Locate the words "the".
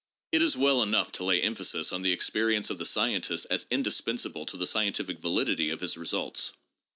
2.01-2.11, 2.79-2.87, 4.57-4.65